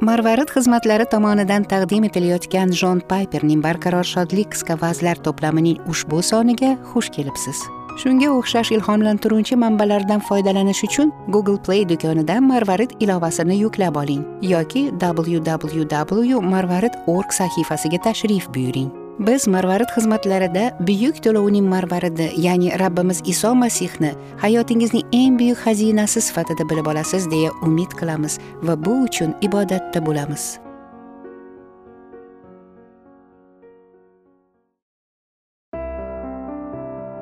marvarid 0.00 0.50
xizmatlari 0.54 1.06
tomonidan 1.10 1.64
taqdim 1.66 2.04
etilayotgan 2.06 2.70
jon 2.80 3.00
payperning 3.10 3.62
barqaror 3.64 4.06
shodlik 4.06 4.52
qisqa 4.52 4.76
vazlar 4.82 5.18
to'plamining 5.24 5.80
ushbu 5.92 6.22
soniga 6.22 6.70
xush 6.92 7.10
kelibsiz. 7.16 7.64
Shunga 7.98 8.28
o'xshash 8.30 8.70
ilhomlantiruvchi 8.76 9.58
manbalardan 9.64 10.22
foydalanish 10.28 10.84
uchun 10.88 11.10
google 11.34 11.58
play 11.66 11.82
do'konidan 11.90 12.46
marvarid 12.52 12.94
ilovasini 13.00 13.58
yuklab 13.64 13.98
oling 14.02 14.22
yoki 14.52 14.84
www 15.02 16.40
marvarid 16.54 16.94
org 17.16 17.34
sahifasiga 17.40 17.98
tashrif 18.06 18.48
buyuring. 18.54 19.07
Biz 19.18 19.48
marvarid 19.48 19.90
xizmatlarida 19.96 20.64
buyuk 20.80 21.16
to'lovning 21.24 21.66
marvaridi 21.66 22.30
ya'ni 22.36 22.70
rabbimiz 22.78 23.22
iso 23.24 23.54
masihni 23.54 24.12
hayotingizning 24.42 25.04
eng 25.12 25.38
buyuk 25.40 25.58
xazinasi 25.64 26.20
sifatida 26.20 26.68
bilib 26.70 26.86
olasiz 26.86 27.30
deya 27.30 27.50
umid 27.66 27.90
qilamiz 27.98 28.38
va 28.62 28.74
bu 28.84 28.94
uchun 29.06 29.34
ibodatda 29.42 30.06
bo'lamiz. 30.06 30.44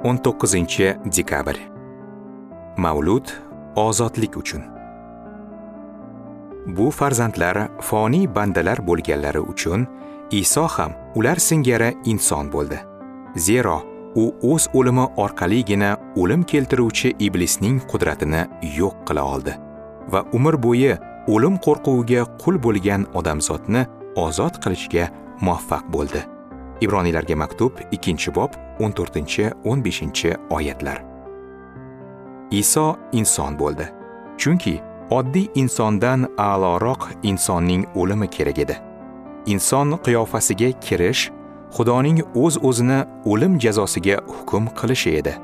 O'n 0.04 0.16
to'qqizinchi 0.24 0.86
dekabr. 1.16 1.56
Mavlud 2.76 3.26
ozodlik 3.76 4.36
uchun. 4.36 4.62
Bu 6.66 6.90
farzandlar 6.90 7.56
foniy 7.80 8.26
bandalar 8.34 8.78
bo'lganlari 8.86 9.40
uchun 9.40 9.86
iso 10.30 10.66
ham 10.66 10.92
ular 11.14 11.38
singari 11.38 11.96
inson 12.04 12.52
bo'ldi. 12.52 12.78
Zero 13.36 13.82
u 14.14 14.24
o'z 14.52 14.68
o'limi 14.74 15.06
orqaligina 15.16 15.96
o'lim 16.16 16.42
keltiruvchi 16.42 17.14
iblisning 17.18 17.80
qudratini 17.90 18.42
yo'q 18.78 19.04
qila 19.08 19.24
oldi 19.34 19.54
va 20.12 20.24
umr 20.32 20.56
bo'yi 20.66 20.94
o'lim 21.34 21.58
qo'rquviga 21.66 22.22
qul 22.42 22.58
bo'lgan 22.66 23.06
odamzodni 23.18 23.82
ozod 24.24 24.54
qilishga 24.62 25.08
muvaffaq 25.40 25.84
bo'ldi. 25.94 26.22
Ibroniylarga 26.80 27.36
maktub 27.36 27.72
2 27.92 28.34
bob 28.34 28.50
14-15 28.80 30.36
oyatlar. 30.50 30.98
Iso 32.50 32.96
inson 33.12 33.58
bo'ldi. 33.58 33.86
Chunki 34.38 34.74
oddiy 35.10 35.48
insondan 35.54 36.28
a'loroq 36.38 37.08
insonning 37.22 37.86
o'limi 37.94 38.28
kerak 38.28 38.58
edi. 38.58 38.76
Inson 39.46 39.98
qiyofasiga 40.04 40.70
kirish 40.86 41.22
xudoning 41.76 42.18
o'z 42.42 42.54
o'zini 42.68 42.98
o'lim 43.30 43.58
jazosiga 43.64 44.16
hukm 44.34 44.64
qilishi 44.78 45.10
edi. 45.20 45.34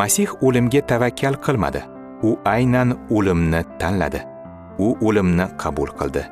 Masih 0.00 0.28
o'limga 0.46 0.80
tavakkal 0.90 1.34
qilmadi. 1.46 1.82
U 2.28 2.30
aynan 2.44 2.88
o'limni 3.16 3.62
tanladi. 3.80 4.20
U 4.78 4.88
o'limni 5.06 5.46
qabul 5.62 5.90
qildi. 6.00 6.22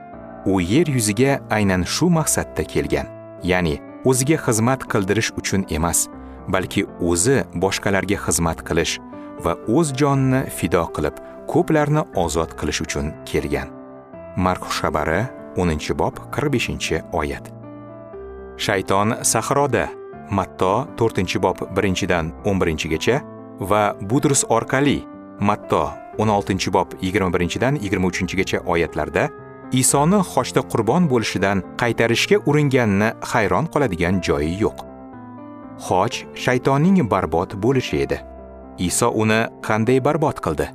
U 0.46 0.60
yer 0.60 0.86
yuziga 0.96 1.40
aynan 1.56 1.82
shu 1.94 2.06
maqsadda 2.18 2.64
kelgan 2.72 3.06
ya'ni 3.50 3.74
o'ziga 4.04 4.36
xizmat 4.46 4.80
qildirish 4.92 5.30
uchun 5.40 5.62
emas 5.76 5.98
balki 6.54 6.82
o'zi 7.10 7.36
boshqalarga 7.62 8.18
xizmat 8.26 8.58
qilish 8.68 8.94
va 9.44 9.52
o'z 9.76 9.88
jonini 10.00 10.40
fido 10.58 10.84
qilib 10.96 11.16
ko'plarni 11.52 12.02
ozod 12.24 12.50
qilish 12.60 12.80
uchun 12.86 13.06
kelgan. 13.30 13.68
Mark 14.44 14.64
xabari 14.78 15.20
10 15.58 15.94
bob 16.00 16.14
45 16.30 17.02
oyat 17.20 17.50
shayton 18.56 19.16
sahroda 19.32 19.88
matto 20.30 20.86
4 20.96 21.38
bob 21.44 21.58
1dan 21.76 22.32
11 22.44 22.88
gacha 22.92 23.16
va 23.70 23.82
budrus 24.10 24.44
orqali 24.48 24.98
matto 25.40 25.82
16 26.18 26.70
bob 26.70 26.94
21 27.00 27.58
dan 27.60 27.74
23 27.76 28.36
gacha 28.40 28.58
oyatlarda 28.66 29.28
isoni 29.72 30.20
xochda 30.32 30.62
qurbon 30.72 31.08
bo'lishidan 31.12 31.62
qaytarishga 31.80 32.36
uringanini 32.46 33.08
hayron 33.32 33.66
qoladigan 33.72 34.20
joyi 34.26 34.52
yo'q 34.64 34.78
xoch 35.86 36.16
shaytonning 36.44 36.98
barbod 37.12 37.50
bo'lishi 37.64 38.02
edi 38.04 38.18
iso 38.88 39.08
uni 39.22 39.40
qanday 39.66 39.98
barbod 40.06 40.36
qildi 40.44 40.66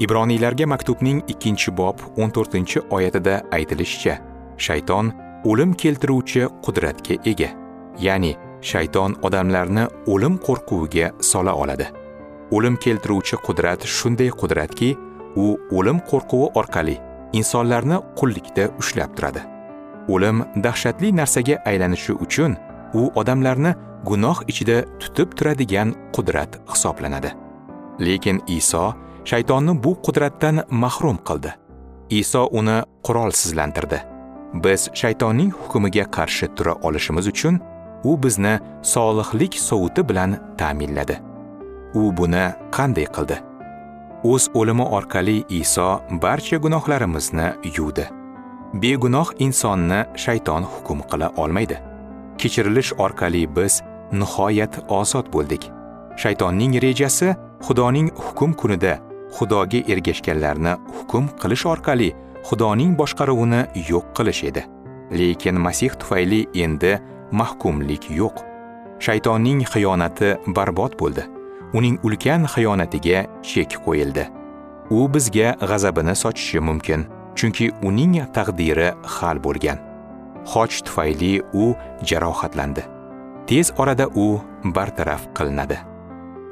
ibroniylarga 0.00 0.66
maktubning 0.66 1.22
2 1.28 1.76
bob 1.76 1.98
14 2.16 2.80
oyatida 2.90 3.42
aytilishicha 3.52 4.18
shayton 4.56 5.12
o'lim 5.44 5.72
keltiruvchi 5.72 6.48
qudratga 6.64 7.14
ega 7.30 7.50
ya'ni 8.06 8.32
shayton 8.70 9.16
odamlarni 9.22 9.84
o'lim 10.06 10.38
qo'rquviga 10.46 11.12
sola 11.20 11.54
oladi. 11.54 11.86
O'lim 12.50 12.76
keltiruvchi 12.76 13.36
qudrat 13.46 13.86
shunday 13.96 14.30
qudratki 14.40 14.90
u 15.36 15.46
o'lim 15.78 15.98
qo'rquvi 16.10 16.50
orqali 16.60 16.96
insonlarni 17.32 17.98
qullikda 18.18 18.64
ushlab 18.80 19.16
turadi. 19.16 19.42
O'lim 20.08 20.44
dahshatli 20.64 21.12
narsaga 21.20 21.56
aylanishi 21.70 22.12
uchun 22.26 22.56
u 22.94 23.10
odamlarni 23.20 23.74
gunoh 24.08 24.38
ichida 24.48 24.76
tutib 25.00 25.28
turadigan 25.38 25.94
qudrat 26.16 26.60
hisoblanadi. 26.72 27.30
Lekin 28.06 28.40
iso 28.58 28.94
shaytonni 29.24 29.84
bu 29.84 29.92
qudratdan 30.02 30.56
mahrum 30.70 31.18
qildi. 31.28 31.50
Iso 32.10 32.48
uni 32.52 32.82
qurolsizlantirdi. 33.06 33.98
Biz 34.64 34.90
shaytonning 35.00 35.52
hukmiga 35.60 36.04
qarshi 36.16 36.46
tura 36.56 36.74
olishimiz 36.86 37.26
uchun 37.26 37.60
u 38.04 38.22
bizni 38.22 38.60
solihlik 38.82 39.54
sovuti 39.54 40.08
bilan 40.08 40.36
ta'minladi. 40.58 41.16
U 41.94 42.16
buni 42.16 42.44
qanday 42.76 43.06
qildi? 43.16 43.36
O'z 44.24 44.44
o'limi 44.58 44.86
orqali 44.96 45.36
iso 45.60 45.88
barcha 46.22 46.56
gunohlarimizni 46.56 47.48
yuvdi. 47.76 48.04
Begunoh 48.82 49.28
insonni 49.38 50.00
shayton 50.24 50.62
hukm 50.72 51.00
qila 51.10 51.28
olmaydi. 51.42 51.76
Kechirilish 52.38 52.92
orqali 53.04 53.42
biz 53.56 53.82
nihoyat 54.12 54.74
ozod 54.88 55.26
bo'ldik. 55.34 55.62
Shaytonning 56.22 56.72
rejasi 56.84 57.28
xudoning 57.66 58.08
hukm 58.24 58.52
kunida 58.60 58.94
xudoga 59.36 59.80
ergashganlarni 59.92 60.72
hukm 60.96 61.24
qilish 61.40 61.66
orqali 61.72 62.10
xudoning 62.48 62.92
boshqaruvini 63.00 63.60
yo'q 63.90 64.06
qilish 64.16 64.42
edi. 64.50 64.62
Lekin 65.18 65.56
masih 65.66 65.92
tufayli 66.00 66.40
endi 66.64 66.92
mahkumlik 67.40 68.10
yo'q. 68.20 68.36
Shaytonning 69.04 69.64
xiyonati 69.72 70.36
barbod 70.56 70.92
bo'ldi. 71.00 71.24
Uning 71.74 71.96
ulkan 72.06 72.46
xiyonatiga 72.54 73.26
chek 73.50 73.76
qo'yildi. 73.86 74.24
U 74.90 75.08
bizga 75.14 75.48
g'azabini 75.70 76.14
sochishi 76.22 76.60
mumkin 76.68 77.06
chunki 77.38 77.66
uning 77.88 78.14
taqdiri 78.36 78.88
hal 79.16 79.38
bo'lgan. 79.46 79.78
Xoch 80.52 80.76
tufayli 80.86 81.32
u 81.62 81.74
jarohatlandi. 82.08 82.82
Tez 83.48 83.72
orada 83.78 84.06
u 84.24 84.40
bartaraf 84.76 85.22
qilinadi. 85.36 85.78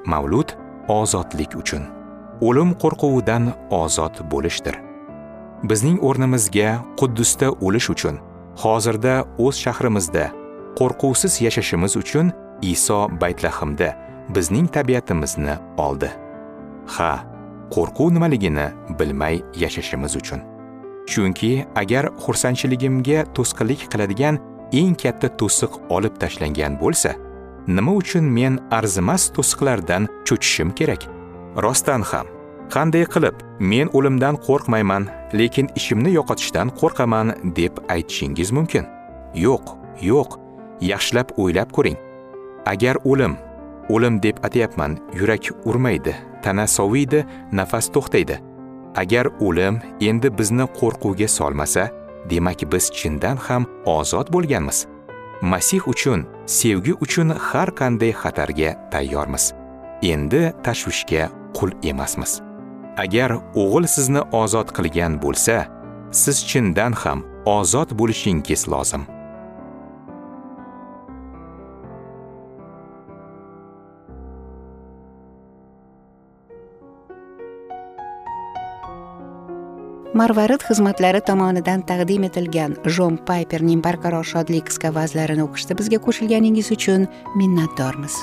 Mavlud 0.07 0.49
ozodlik 0.89 1.55
uchun. 1.63 2.02
O'lim 2.47 2.71
qo'rquvidan 2.83 3.45
ozod 3.83 4.15
bo'lishdir. 4.33 4.77
Bizning 5.71 5.99
o'rnimizga 6.09 6.71
quddusda 7.01 7.49
o'lish 7.67 7.89
uchun 7.95 8.17
hozirda 8.63 9.15
o'z 9.45 9.57
shahrimizda 9.65 10.25
qo'rquvsiz 10.79 11.35
yashashimiz 11.47 11.93
uchun 12.03 12.33
iso 12.73 12.99
baytlahimda 13.23 13.89
bizning 14.35 14.67
tabiatimizni 14.77 15.55
oldi. 15.87 16.11
Ha 16.95 17.13
qo'rquv 17.75 18.09
nimaligini 18.17 18.67
bilmay 18.99 19.37
yashashimiz 19.63 20.17
uchun. 20.21 20.41
Chunki 21.11 21.53
agar 21.83 22.05
xursandchiligimga 22.25 23.19
to'sqinlik 23.37 23.81
qiladigan 23.93 24.37
eng 24.81 24.95
katta 25.03 25.29
to'siq 25.41 25.73
olib 25.97 26.15
tashlangan 26.23 26.79
bo'lsa 26.83 27.11
nima 27.77 27.93
uchun 28.03 28.25
men 28.39 28.55
arzimas 28.79 29.23
to'siqlardan 29.37 30.03
cho'chishim 30.27 30.71
kerak? 30.79 31.03
Rostdan 31.65 32.03
ham 32.11 32.32
qanday 32.75 33.05
qilib 33.15 33.37
men 33.71 33.89
o'limdan 33.97 34.37
qo'rqmayman 34.47 35.05
lekin 35.39 35.67
ishimni 35.79 36.11
yo'qotishdan 36.19 36.69
qo'rqaman 36.81 37.33
deb 37.59 37.75
aytishingiz 37.95 38.51
mumkin. 38.57 38.85
Yo'q 39.45 39.65
yo'q 40.11 40.31
yaxshilab 40.91 41.29
o'ylab 41.43 41.69
ko'ring. 41.77 41.99
Agar 42.73 42.97
o'lim 43.11 43.35
o'lim 43.95 44.15
deb 44.25 44.37
atayapman 44.47 44.93
yurak 45.19 45.45
urmaydi 45.69 46.15
tana 46.45 46.67
soviydi 46.77 47.21
nafas 47.59 47.87
to'xtaydi. 47.95 48.37
Agar 49.03 49.27
o'lim 49.47 49.75
endi 50.09 50.29
bizni 50.39 50.67
qo'rquvga 50.79 51.29
solmasa 51.39 51.85
demak 52.31 52.61
biz 52.73 52.85
chindan 52.99 53.37
ham 53.47 53.67
ozod 53.97 54.27
bo'lganmiz. 54.35 54.79
Masih 55.53 55.83
uchun 55.93 56.21
sevgi 56.47 56.95
uchun 57.05 57.29
har 57.49 57.69
qanday 57.81 58.13
xatarga 58.23 58.71
tayyormiz. 58.93 59.45
Endi 60.13 60.43
tashvishga 60.65 61.29
qul 61.57 61.71
emasmiz. 61.91 62.52
Agar 62.97 63.39
o'g'il 63.63 63.87
sizni 63.97 64.23
ozod 64.43 64.69
qilgan 64.77 65.19
bo'lsa 65.25 65.57
siz 66.23 66.45
chindan 66.51 66.93
ham 67.03 67.25
ozod 67.59 67.91
bo'lishingiz 67.99 68.69
lozim. 68.73 69.05
Marvarid 80.13 80.61
xizmatlari 80.69 81.23
tomonidan 81.25 81.81
taqdim 81.89 82.27
etilgan 82.29 82.75
jon 82.97 83.17
payperning 83.31 83.81
barqaror 83.87 84.29
shodlik 84.33 84.69
qisqa 84.69 84.93
vazlarini 84.99 85.47
o'qishda 85.47 85.79
bizga 85.81 85.99
qo'shilganingiz 86.07 86.69
uchun 86.77 87.09
minnatdormiz. 87.41 88.21